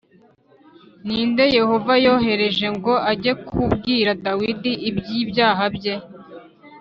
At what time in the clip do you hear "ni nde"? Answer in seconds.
1.05-1.43